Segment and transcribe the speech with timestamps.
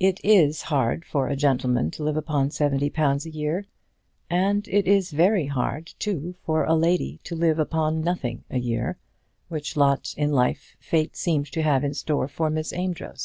[0.00, 3.64] It is hard for a gentleman to live upon seventy pounds a year;
[4.28, 8.98] and it is very hard, too, for a lady to live upon nothing a year,
[9.46, 13.18] which lot in life fate seemed to have in store for Miss Amedroz.